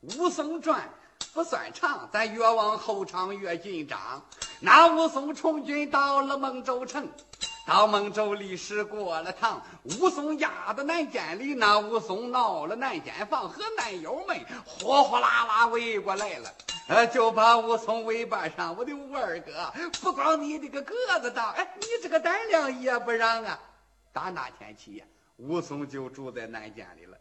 [0.00, 0.88] 武松传
[1.34, 3.98] 不算长，咱越往后唱越紧张。
[4.60, 7.06] 那武松从军到了孟州城，
[7.66, 16.50] 到孟州历史过了堂，武松压到南监里，那武松闹了南监房，和南友们火火辣辣围过来了。
[16.88, 23.60] 呃，就把武松尾巴上，我的武二哥，不光你这个个子大，哎，你这个胆量也不让啊！
[24.12, 25.04] 打那天起呀，
[25.36, 27.18] 武松就住在南监里了。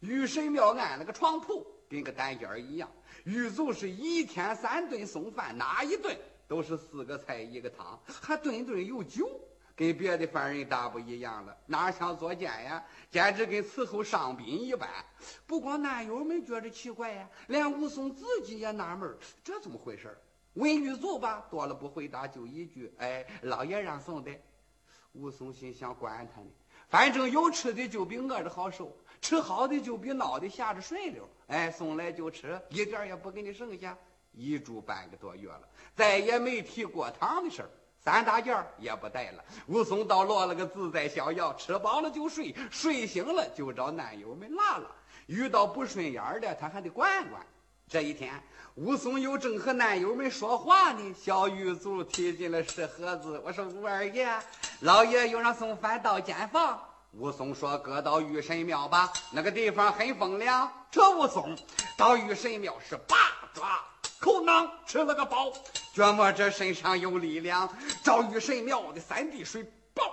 [0.00, 2.88] 玉神庙安了个床铺，跟个单间一样。
[3.24, 9.28] 狱卒是一天三顿送饭，哪一顿都是四个菜一个汤，还顿顿有酒，
[9.74, 11.56] 跟别的犯人大不一样了。
[11.66, 14.88] 哪像坐监呀，简直跟伺候上宾一般。
[15.46, 20.16] 不光男友们觉着奇怪呀，连武松自己也纳闷这怎么回事
[20.54, 24.30] 问狱卒吧，多了不回答，就一句：“哎，老爷让送的。”
[25.12, 26.46] 武松心想：管他呢，
[26.90, 31.26] 反正有吃的就比饿着好受，吃好的就比孬的下着顺溜。
[31.46, 33.96] 哎，送来就吃，一点也不给你剩下。
[34.32, 35.62] 一住半个多月了，
[35.94, 39.44] 再也没提过堂的事儿，三大件也不带了。
[39.66, 44.86] 武松倒落了个自在逍遥，吃饱了就睡，睡醒了就找男友们拉拉。
[45.26, 47.44] 遇到不顺眼的，他还得管管。
[47.90, 48.40] 这一天，
[48.76, 53.42] 武松又正和男友们说话呢，小狱卒提进了石盒子。
[53.44, 54.28] 我说武二爷，
[54.82, 56.80] 老爷又让送饭到监房。
[57.14, 61.58] 武松说：“搁到玉神庙吧，那个地方很风凉。”这武松
[61.96, 63.16] 到玉神庙是八
[63.52, 63.80] 爪
[64.20, 65.52] 口囊吃了个饱，
[65.92, 67.68] 觉摸这身上有力量。
[68.04, 69.68] 找玉神庙的三滴水。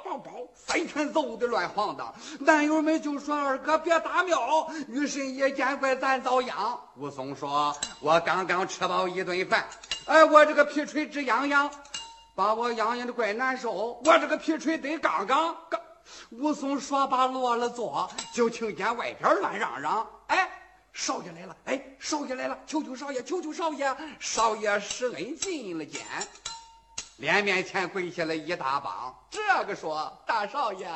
[0.07, 2.13] 包包包，三拳揍的乱晃荡。
[2.39, 9.67] 男友们就说：“二哥别打庙，女神也见怪咱遭殃。”武松说：“我刚刚吃饱一顿饭，
[10.05, 11.69] 哎，我这个皮锤直痒痒，
[12.35, 14.01] 把我痒痒的怪难受。
[14.05, 15.81] 我这个皮锤得刚刚刚。”
[16.31, 20.49] 武松说罢落了座，就听见外边乱嚷嚷：“哎，
[20.93, 21.57] 少爷来了！
[21.65, 22.57] 哎，少爷来了！
[22.65, 23.93] 求求少爷，求求少爷！
[24.19, 26.01] 少爷施恩进了监。”
[27.17, 30.87] 脸面前跪下了一大帮，这个说大少爷，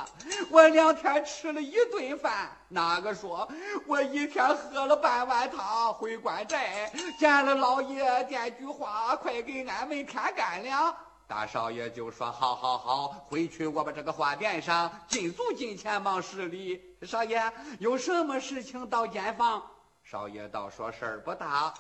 [0.52, 3.50] 我两天吃了一顿饭；那个说
[3.88, 5.92] 我一天喝了半碗汤。
[5.92, 10.96] 回关寨见了老爷，点句话，快给俺们添干粮。
[11.28, 16.80] 大少爷就说：好好好，回去我把这个话垫上，进足金钱忙施礼。
[17.02, 17.42] 少爷
[17.80, 19.60] 有什么事情到监房？
[20.04, 21.74] 少爷倒说事儿不大，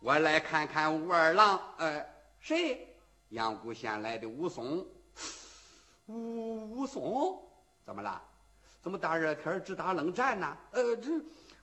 [0.00, 1.60] 我来看看武二郎。
[1.76, 2.02] 呃，
[2.40, 2.88] 谁？
[3.32, 4.86] 阳谷县来的武松，
[6.06, 7.42] 武武松
[7.84, 8.20] 怎么了？
[8.82, 10.54] 怎么大热天直打冷战呢？
[10.72, 11.10] 呃，这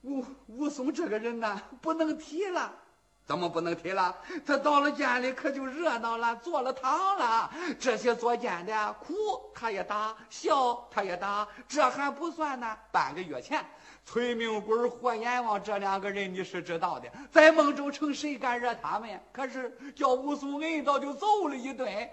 [0.02, 2.74] 武武松这个人呢，不能提了。
[3.24, 4.18] 怎么不能提了？
[4.44, 7.52] 他到了监里可就热闹了，坐了堂了。
[7.80, 9.14] 这些做监的苦
[9.54, 12.76] 他也打，笑他也打，这还不算呢。
[12.92, 13.64] 半个月前。
[14.12, 19.08] 崔明贵、霍阎王这两个人你是知道的，在孟州城谁敢惹他们？
[19.32, 22.10] 可是叫武松恩倒就揍了一顿。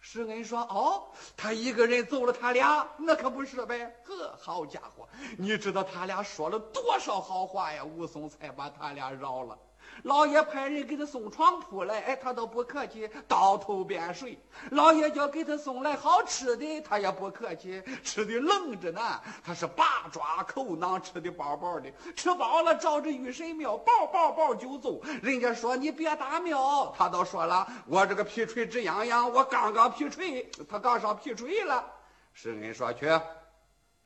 [0.00, 1.04] 施恩说：“哦，
[1.36, 3.94] 他一个人揍了他俩，那可不是呗？
[4.04, 5.06] 呵，好家伙，
[5.36, 7.84] 你知道他俩说了多少好话呀？
[7.84, 9.58] 武松才把他俩饶了。”
[10.02, 14.38] 老爷派人给他送床铺来，哎，他都不客气，倒头便睡。
[14.70, 19.00] 老爷叫给他送来好吃的，他也不客气，吃的愣着呢。
[19.42, 25.00] 他是八爪口囊，吃的饱饱的，吃饱了照着玉神庙，抱抱抱就走。
[25.22, 31.84] 人家说你别打庙，他倒说了，我这个皮锤直痒痒，我刚刚皮锤，他刚上皮锤了。
[32.32, 33.08] 施恩说去，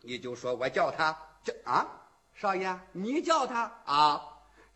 [0.03, 1.87] 你就说我叫他叫啊，
[2.35, 4.23] 少爷，你叫他啊。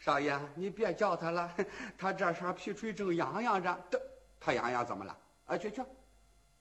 [0.04, 1.54] 少爷，你别叫他了，
[1.96, 3.78] 他这身皮锤正痒痒着。
[3.88, 4.02] 这
[4.40, 5.16] 他痒痒怎么了？
[5.46, 5.80] 啊，去去，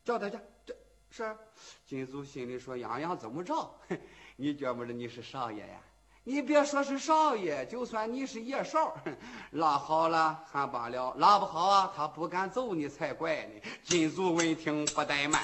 [0.05, 0.37] 叫他去。
[0.63, 0.75] 这
[1.09, 1.35] 是
[1.87, 3.75] 金祖心里说：痒痒怎么着？
[4.37, 5.81] 你觉不着你是少爷呀？
[6.23, 8.95] 你别说是少爷，就算你是爷嫂，
[9.53, 13.61] 拉好了还罢了，拉不好啊，他不敢揍你才怪呢。
[13.81, 15.41] 金祖闻听不怠慢。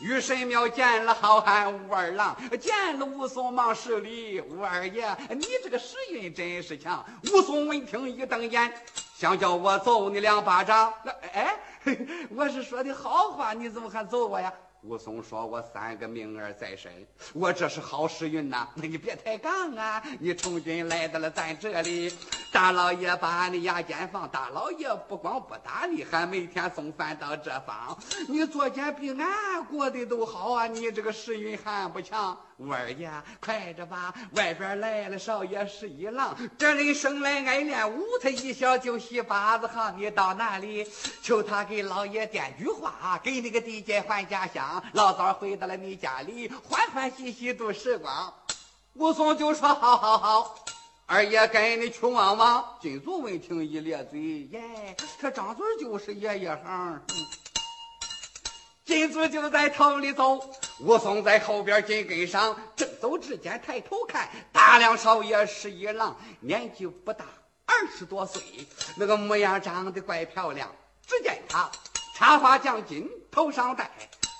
[0.00, 4.40] 于神庙见了好汉武二郎，见了武松忙施礼。
[4.40, 7.04] 武二爷，你这个时运真是强。
[7.32, 8.72] 武松闻听一瞪眼，
[9.16, 10.92] 想叫我揍你两巴掌。
[11.04, 11.56] 那哎，
[12.34, 14.52] 我是说的好话，你怎么还揍我呀？
[14.86, 16.92] 武松说：“我三个命儿在身，
[17.32, 18.68] 我这是好时运呐！
[18.74, 20.02] 那你别抬杠啊！
[20.20, 22.12] 你从军来到了咱这里，
[22.52, 27.98] 大老爷把你押监房，大老爷不光不打你，还每天送饭到这房。
[28.28, 30.66] 你昨天比俺过得都好啊！
[30.66, 32.38] 你这个时运还不强。
[32.58, 33.10] 五二爷，
[33.40, 34.14] 快着吧！
[34.36, 39.98] 外边来了少爷是一郎，这人生来爱练武，他一小就戏八子行。
[39.98, 40.86] 你到哪里
[41.20, 48.32] 求他给老爷点句话，给你个地界换家乡。”老早回到了你家里，欢欢喜喜度时光。
[48.94, 50.64] 武松就说：“好好好，
[51.06, 52.64] 二爷跟你去望望。
[52.80, 54.20] 金主闻听一咧嘴，
[54.52, 57.02] 耶，这张嘴就是爷爷行。
[58.84, 60.38] 金主就在头里走，
[60.80, 62.56] 武松在后边紧跟上。
[62.74, 67.24] 正走之间，抬头看，大梁少爷是一郎，年纪不大，
[67.64, 68.42] 二十多岁，
[68.96, 70.70] 那个模样长得怪漂亮。
[71.06, 71.70] 只见他
[72.16, 73.90] 插花将巾，头上戴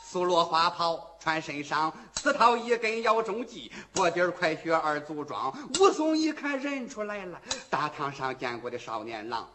[0.05, 5.53] 素罗花袍，穿身上四套一根腰中系，脖底快靴二足装。
[5.79, 9.49] 武松一看认出来了，大堂上见过的少年郎。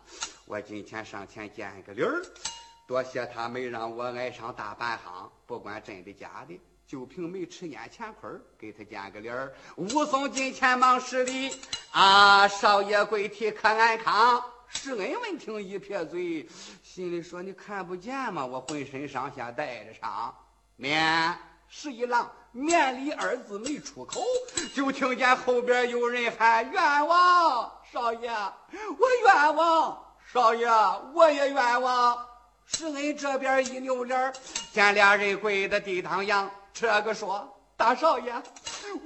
[0.45, 2.21] 我今天上前见个礼儿。
[2.89, 8.27] 多谢他没让我挨上大半行，不管真的假的，就凭没吃眼前亏
[8.57, 9.53] 给他见个脸儿。
[9.75, 11.55] 武松进前忙施礼，
[11.91, 14.43] 啊，少爷跪体可安康？
[14.69, 16.49] 施恩闻听一撇嘴，
[16.81, 18.43] 心里说：“你看不见吗？
[18.43, 20.33] 我浑身上下带着伤。”
[20.75, 21.37] 面
[21.67, 24.19] 十一郎面礼二字没出口，
[24.73, 30.03] 就听见后边有人喊：“冤枉少爷，我冤枉
[30.33, 30.67] 少爷，
[31.13, 32.25] 我也冤枉。”
[32.71, 34.31] 施恩这边一扭脸
[34.71, 37.55] 见俩人跪在地堂上，这个说。
[37.75, 38.31] 大少爷，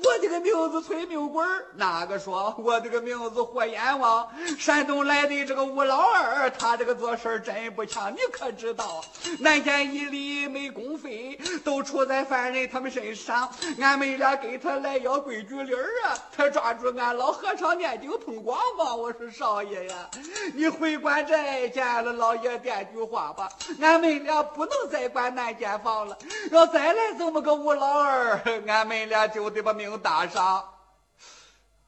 [0.04, 1.44] 我这个名字崔命贵
[1.76, 4.28] 哪个说我这个名字霍阎王，
[4.58, 9.04] 山东来的这个吴老二，他这个做事真不强，你可知道？
[9.40, 13.50] 南监一里没公费，都出在犯人他们身上。
[13.80, 18.96] 俺们俩给他来要规矩礼儿啊，他抓住俺老和尚念经通光吧。
[18.96, 20.10] 我说少爷呀，
[20.54, 23.50] 你回关寨见了老爷点句话吧。
[23.82, 26.18] 俺们俩不能再管南监房了，
[26.52, 28.40] 要再来这么个吴老二。
[28.68, 30.70] 俺们俩就得把命搭上。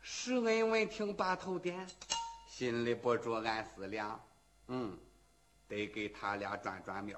[0.01, 1.87] 施恩闻听，把头点，
[2.47, 4.19] 心里不住暗思量：
[4.67, 4.97] 嗯，
[5.67, 7.17] 得给他俩转转面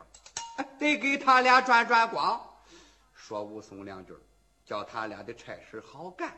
[0.80, 2.42] 得给他俩转转光。
[3.14, 4.14] 说武松两句，
[4.66, 6.38] 叫他俩的差事好干。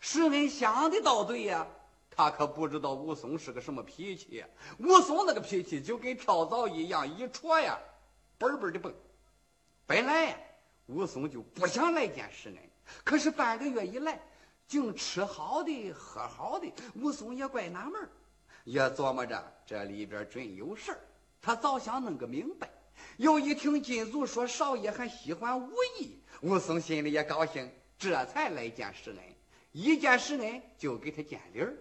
[0.00, 1.66] 施恩想的倒对呀，
[2.10, 4.44] 他可不知道武松是个什么脾气。
[4.78, 7.78] 武松那个脾气就跟跳蚤一样，一戳呀，
[8.38, 8.94] 嘣嘣的蹦。
[9.86, 10.36] 本来呀。
[10.86, 12.69] 武松就不想来见施恩，
[13.04, 14.20] 可是半个月以来，
[14.66, 18.08] 净吃好的喝好的，武松也怪纳闷
[18.64, 20.96] 也琢磨着这里边准有事。
[21.42, 22.68] 他早想弄个明白。
[23.16, 29.18] 又一听金卒说少爷还喜欢武艺，武松心里也高兴，这才来见施恩。
[29.72, 31.74] 一见施恩就给他见礼儿。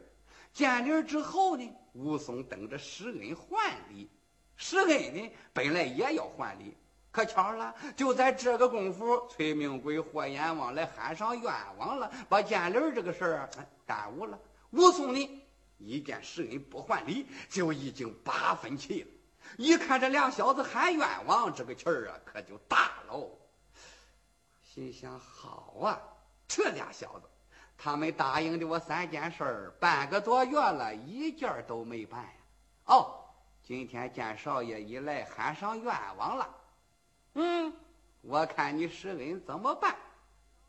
[0.53, 4.09] 见礼儿之后呢，武松等着施恩还礼。
[4.55, 6.75] 施恩呢，本来也要还礼。
[7.11, 13.49] 可巧了，就在这个功夫，崔明贵、霍阎王来喊上冤枉了，把建林这个事儿
[13.85, 14.37] 耽误了。
[14.71, 15.45] 武松呢，
[15.79, 19.07] 一见施恩不还礼，就已经八分气了。
[19.57, 23.31] 一看这俩小子喊冤枉，这个气儿啊，可就大喽。
[24.63, 25.99] 心想：好啊，
[26.47, 27.25] 这俩小子，
[27.75, 32.23] 他们答应的我三件事儿，半个多月了，一件都没办。
[32.85, 33.25] 哦，
[33.63, 36.47] 今天见少爷一来，喊上冤枉了。
[37.33, 37.73] 嗯，
[38.21, 39.95] 我看你施恩怎么办？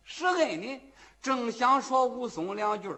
[0.04, 0.80] 施恩呢，
[1.22, 2.94] 正想说武松两句，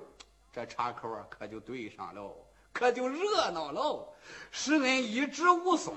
[0.53, 2.37] 这岔口啊可就对上喽，
[2.73, 4.09] 可就热闹喽。
[4.51, 5.95] 施恩一指武松，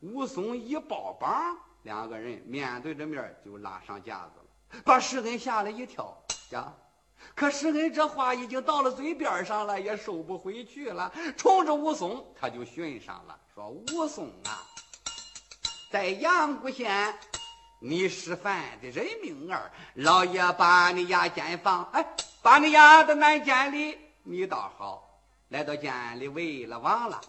[0.00, 6.16] 武松一抱膀，两个人面对着面就拉上架子了，把施恩吓了一跳
[6.50, 6.72] 呀。
[7.34, 14.66] 可施恩这话已经到了嘴边上了，也收不回去了，冲着武松他就寻上了，说武松啊。
[15.92, 17.14] 在阳谷县，
[17.80, 22.04] 你是犯的人命儿，老爷把你押监房，哎，
[22.42, 23.96] 把你押到南监里。
[24.24, 27.20] 你倒好，来到监里为了忘了，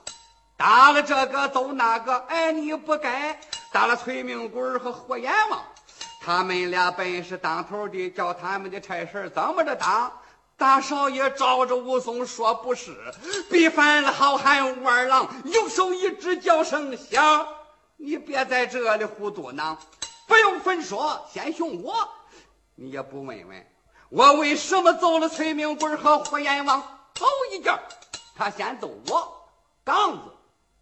[0.57, 3.39] 打了这个揍那个，哎，你不该
[3.71, 5.63] 打了崔明贵和霍阎王，
[6.19, 10.11] 他们俩本是当头的，叫他们的差事怎么着当？
[10.57, 12.97] 大少爷照着武松说不是，
[13.51, 17.47] 逼犯了好汉武二郎，右手一指，叫声响。
[17.99, 19.75] 你别在这里胡嘟囔，
[20.27, 22.07] 不用分说，先凶我。
[22.75, 23.67] 你也不问问
[24.09, 26.79] 我为什么揍了崔明贵和霍阎王？
[27.15, 27.77] 头一件，
[28.35, 29.49] 他先揍我，
[29.83, 30.31] 杠子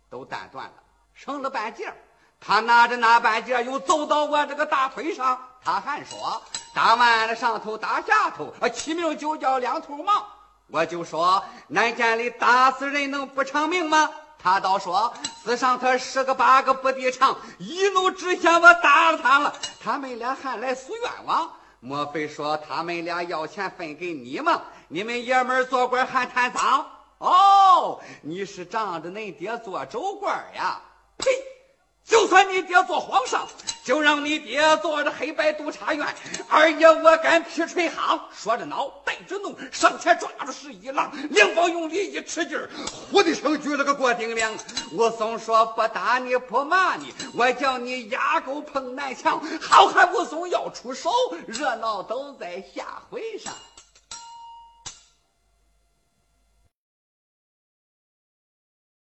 [0.09, 0.73] 都弹断了，
[1.13, 1.91] 剩了半截。
[2.41, 6.41] 他拿着那半截又走到我这个大腿上，他还说
[6.73, 10.25] 打完了上头打下头，啊，起名就叫两头忙。
[10.67, 14.11] 我就说南监里打死人能不偿命吗？
[14.37, 15.13] 他倒说
[15.43, 19.53] ：“死上他十个八个不抵偿，一怒之下我打了他了。
[19.83, 24.61] 他们俩还来诉冤枉，莫非说他们俩要钱分给你吗？
[24.87, 26.85] 你们爷们做官还贪赃？
[27.17, 30.79] 哦，你是仗着恁爹做州官呀？
[31.17, 31.31] 呸！
[32.03, 33.47] 就算你爹做皇上，
[33.85, 36.03] 就让你爹坐着黑白督察院。
[36.49, 42.67] 二爷我敢劈锤夯，说着孬带着怒，上前抓住十一郎，两方用力一吃劲儿，
[43.11, 44.51] 呼的声举了个过顶梁。
[44.91, 51.11] 武松说：“不打你不骂你，我叫你押狗碰南墙。”好汉武松要出手，
[51.45, 53.53] 热闹都在下回上。